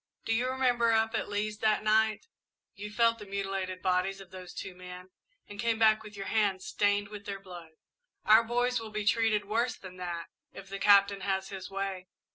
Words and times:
Do 0.25 0.33
you 0.33 0.49
remember, 0.49 0.93
up 0.93 1.13
at 1.13 1.29
Lee's 1.29 1.59
that 1.59 1.83
night, 1.83 2.25
you 2.73 2.89
felt 2.91 3.19
the 3.19 3.25
mutilated 3.27 3.83
bodies 3.83 4.19
of 4.19 4.31
those 4.31 4.51
two 4.51 4.73
men, 4.73 5.11
and 5.47 5.59
came 5.59 5.77
back, 5.77 6.01
with 6.01 6.17
your 6.17 6.25
hands 6.25 6.65
stained 6.65 7.09
with 7.09 7.27
their 7.27 7.39
blood? 7.39 7.73
Our 8.25 8.43
boys 8.43 8.79
will 8.79 8.89
be 8.89 9.05
treated 9.05 9.45
worse 9.45 9.75
than 9.77 9.97
that, 9.97 10.25
if 10.53 10.69
the 10.69 10.79
Captain 10.79 11.21
has 11.21 11.49
his 11.49 11.69
way." 11.69 12.07